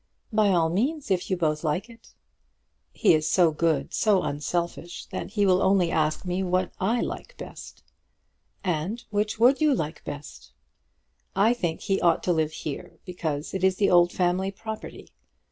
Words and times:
"By 0.33 0.49
all 0.49 0.69
means, 0.71 1.11
if 1.11 1.29
you 1.29 1.37
both 1.37 1.63
like 1.63 1.87
it." 1.87 2.15
"He 2.91 3.13
is 3.13 3.29
so 3.29 3.51
good, 3.51 3.93
so 3.93 4.23
unselfish, 4.23 5.05
that 5.11 5.29
he 5.33 5.45
will 5.45 5.61
only 5.61 5.91
ask 5.91 6.25
me 6.25 6.37
to 6.37 6.41
do 6.41 6.47
what 6.49 6.73
I 6.79 7.01
like 7.01 7.37
best." 7.37 7.83
"And 8.63 9.03
which 9.11 9.37
would 9.37 9.61
you 9.61 9.75
like 9.75 10.03
best?" 10.03 10.53
"I 11.35 11.53
think 11.53 11.81
he 11.81 12.01
ought 12.01 12.23
to 12.23 12.33
live 12.33 12.51
here 12.51 12.97
because 13.05 13.53
it 13.53 13.63
is 13.63 13.75
the 13.75 13.91
old 13.91 14.11
family 14.11 14.49
property. 14.49 15.11